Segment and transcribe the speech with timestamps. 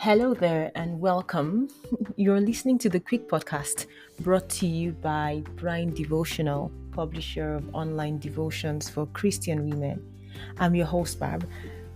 [0.00, 1.68] Hello there and welcome.
[2.16, 3.86] You're listening to the Quick Podcast
[4.20, 10.00] brought to you by Brine Devotional, publisher of online devotions for Christian women.
[10.60, 11.48] I'm your host, Barb,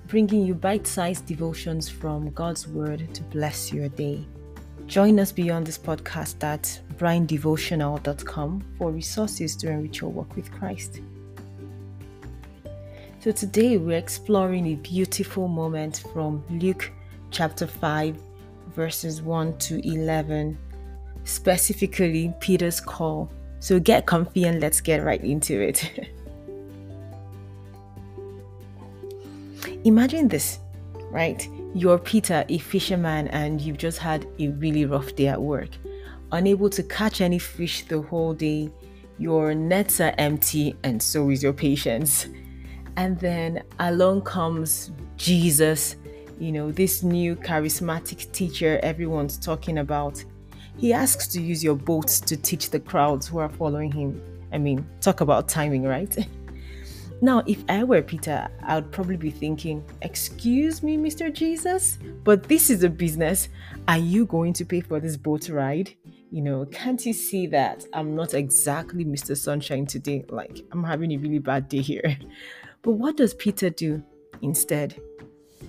[0.08, 4.26] bringing you bite sized devotions from God's Word to bless your day.
[4.88, 11.00] Join us beyond this podcast at brinedevotional.com for resources to enrich your work with Christ.
[13.20, 16.90] So, today we're exploring a beautiful moment from Luke
[17.32, 18.16] chapter 5,
[18.74, 20.56] verses 1 to 11,
[21.24, 23.30] specifically Peter's call.
[23.58, 26.10] So, get comfy and let's get right into it.
[29.84, 30.58] Imagine this,
[31.10, 31.48] right?
[31.74, 35.70] You're Peter, a fisherman, and you've just had a really rough day at work.
[36.32, 38.70] Unable to catch any fish the whole day,
[39.18, 42.26] your nets are empty, and so is your patience.
[42.96, 45.96] And then along comes Jesus,
[46.42, 50.22] you know, this new charismatic teacher everyone's talking about.
[50.76, 54.20] He asks to use your boat to teach the crowds who are following him.
[54.52, 56.14] I mean, talk about timing, right?
[57.20, 61.32] now, if I were Peter, I would probably be thinking, Excuse me, Mr.
[61.32, 63.48] Jesus, but this is a business.
[63.86, 65.94] Are you going to pay for this boat ride?
[66.32, 69.36] You know, can't you see that I'm not exactly Mr.
[69.36, 70.24] Sunshine today?
[70.28, 72.18] Like, I'm having a really bad day here.
[72.84, 74.02] But what does Peter do
[74.40, 75.00] instead?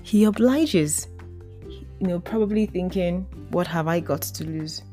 [0.03, 1.07] He obliges,
[1.99, 4.83] you know, probably thinking, What have I got to lose?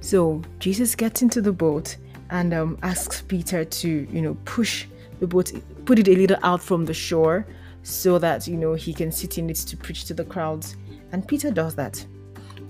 [0.00, 1.96] So Jesus gets into the boat
[2.30, 4.86] and um, asks Peter to, you know, push
[5.20, 5.52] the boat,
[5.84, 7.46] put it a little out from the shore
[7.82, 10.76] so that, you know, he can sit in it to preach to the crowds.
[11.12, 12.04] And Peter does that.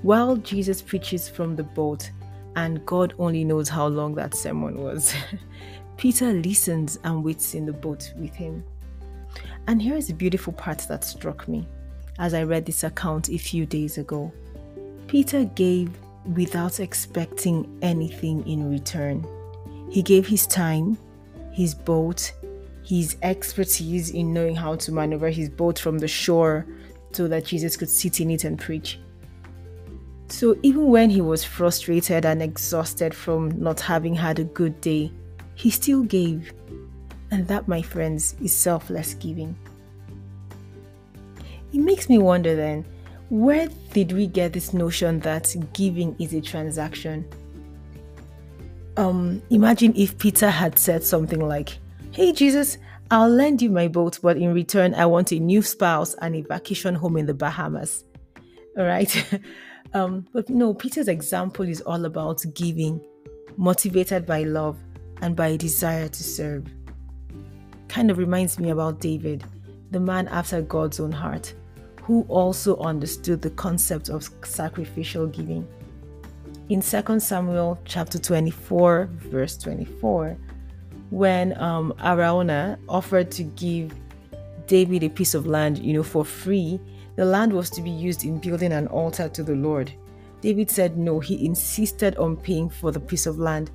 [0.03, 2.11] While Jesus preaches from the boat,
[2.57, 5.15] and God only knows how long that sermon was.
[5.97, 8.65] Peter listens and waits in the boat with him.
[9.67, 11.67] And here is the beautiful part that struck me
[12.19, 14.33] as I read this account a few days ago.
[15.07, 15.91] Peter gave
[16.35, 19.27] without expecting anything in return.
[19.91, 20.97] He gave his time,
[21.53, 22.33] his boat,
[22.85, 26.67] his expertise in knowing how to maneuver his boat from the shore
[27.13, 28.99] so that Jesus could sit in it and preach.
[30.29, 35.13] So even when he was frustrated and exhausted from not having had a good day,
[35.55, 36.53] he still gave.
[37.33, 39.57] And that, my friends, is selfless giving.
[41.73, 42.85] It makes me wonder then,
[43.31, 47.27] where did we get this notion that giving is a transaction?
[48.99, 51.79] Um, imagine if Peter had said something like,
[52.11, 52.77] Hey Jesus,
[53.11, 56.43] I'll lend you my boat, but in return, I want a new spouse and a
[56.43, 58.05] vacation home in the Bahamas.
[58.77, 59.41] All right.
[59.95, 63.03] um, but no, Peter's example is all about giving,
[63.57, 64.77] motivated by love
[65.23, 66.67] and by a desire to serve.
[67.93, 69.45] Kind of reminds me about David,
[69.91, 71.53] the man after God's own heart,
[72.01, 75.69] who also understood the concept of sacrificial giving.
[76.71, 80.39] In 2 Samuel chapter 24, verse 24,
[81.11, 83.93] when um, Araunah offered to give
[84.67, 86.81] David a piece of land, you know, for free,
[87.17, 89.93] the land was to be used in building an altar to the Lord.
[90.43, 93.71] David said no, he insisted on paying for the piece of land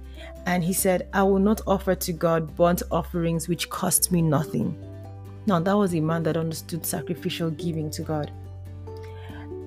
[0.46, 4.78] and he said, I will not offer to God burnt offerings which cost me nothing.
[5.46, 8.32] Now, that was a man that understood sacrificial giving to God.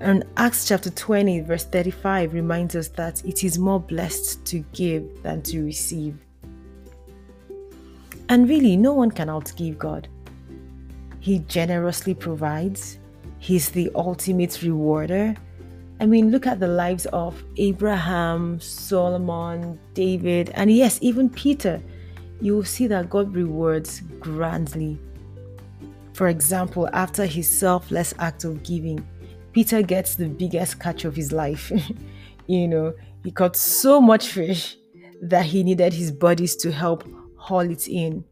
[0.00, 5.22] And Acts chapter 20, verse 35 reminds us that it is more blessed to give
[5.22, 6.18] than to receive.
[8.28, 10.06] And really, no one can outgive God.
[11.18, 12.98] He generously provides,
[13.38, 15.34] He's the ultimate rewarder,
[16.00, 21.82] I mean, look at the lives of Abraham, Solomon, David, and yes, even Peter.
[22.40, 24.98] You will see that God rewards grandly.
[26.14, 29.06] For example, after his selfless act of giving,
[29.52, 31.70] Peter gets the biggest catch of his life.
[32.46, 34.78] you know, he caught so much fish
[35.20, 37.06] that he needed his buddies to help
[37.36, 38.24] haul it in.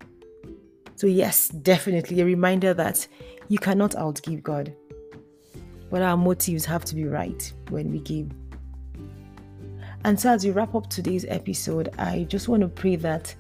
[0.97, 3.07] So, yes, definitely a reminder that
[3.49, 4.75] you cannot outgive God
[5.91, 8.31] but our motives have to be right when we give.
[10.05, 13.35] And so, as we wrap up today's episode, I just want to pray that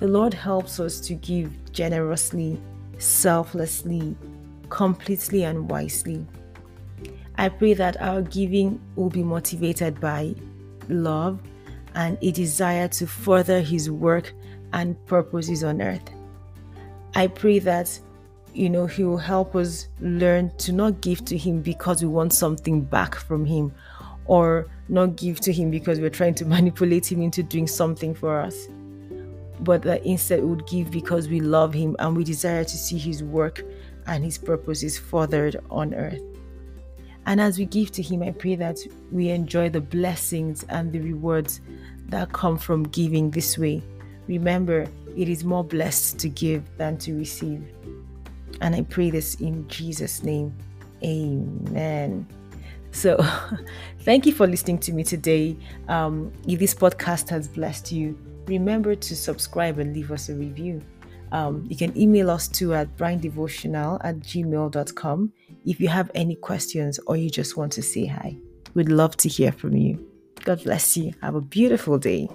[0.00, 2.60] the Lord helps us to give generously,
[2.98, 4.16] selflessly,
[4.70, 6.26] completely, and wisely.
[7.38, 10.34] I pray that our giving will be motivated by
[10.88, 11.40] love
[11.94, 14.32] and a desire to further His work
[14.72, 16.10] and purposes on earth.
[17.14, 17.98] I pray that
[18.54, 22.32] you know, He will help us learn to not give to Him because we want
[22.32, 23.72] something back from Him
[24.26, 28.40] or not give to Him because we're trying to manipulate Him into doing something for
[28.40, 28.68] us,
[29.60, 32.98] but that instead we would give because we love Him and we desire to see
[32.98, 33.62] His work
[34.06, 36.20] and His purposes furthered on earth.
[37.26, 38.78] And as we give to Him, I pray that
[39.12, 41.60] we enjoy the blessings and the rewards
[42.08, 43.82] that come from giving this way.
[44.26, 44.86] Remember,
[45.16, 47.62] it is more blessed to give than to receive.
[48.60, 50.54] And I pray this in Jesus' name.
[51.02, 52.26] Amen.
[52.92, 53.18] So,
[54.00, 55.56] thank you for listening to me today.
[55.88, 60.82] Um, if this podcast has blessed you, remember to subscribe and leave us a review.
[61.32, 65.32] Um, you can email us too at brinedevotional at gmail.com
[65.64, 68.36] if you have any questions or you just want to say hi.
[68.74, 70.04] We'd love to hear from you.
[70.44, 71.12] God bless you.
[71.22, 72.28] Have a beautiful day.